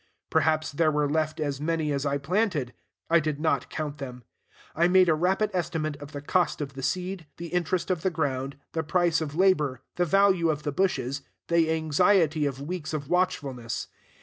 [0.31, 2.73] Perhaps there were left as many as I planted:
[3.07, 4.23] I did not count them.
[4.75, 8.09] I made a rapid estimate of the cost of the seed, the interest of the
[8.09, 13.09] ground, the price of labor, the value of the bushes, the anxiety of weeks of
[13.11, 13.89] watchfulness.